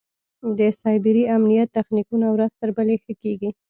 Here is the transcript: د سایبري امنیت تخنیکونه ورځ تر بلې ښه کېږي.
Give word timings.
د 0.57 0.59
سایبري 0.81 1.23
امنیت 1.37 1.69
تخنیکونه 1.77 2.27
ورځ 2.31 2.51
تر 2.61 2.69
بلې 2.77 2.95
ښه 3.03 3.13
کېږي. 3.21 3.49